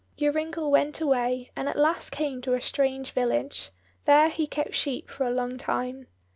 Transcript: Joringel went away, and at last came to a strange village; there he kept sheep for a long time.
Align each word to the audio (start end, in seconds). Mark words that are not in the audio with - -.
Joringel 0.17 0.71
went 0.71 0.99
away, 0.99 1.51
and 1.55 1.69
at 1.69 1.77
last 1.77 2.09
came 2.09 2.41
to 2.41 2.55
a 2.55 2.59
strange 2.59 3.11
village; 3.11 3.69
there 4.05 4.29
he 4.29 4.47
kept 4.47 4.73
sheep 4.73 5.11
for 5.11 5.27
a 5.27 5.29
long 5.31 5.59
time. 5.59 6.07